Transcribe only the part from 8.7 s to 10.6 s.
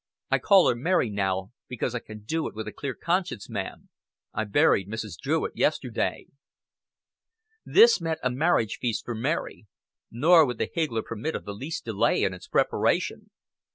feast for Mary; nor would